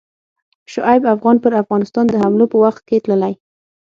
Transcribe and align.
شعیب 0.71 1.03
افغان 1.13 1.35
پر 1.43 1.51
افغانستان 1.63 2.05
د 2.09 2.13
حملو 2.23 2.45
په 2.51 2.57
وخت 2.63 2.81
کې 2.87 3.03
تللی. 3.05 3.33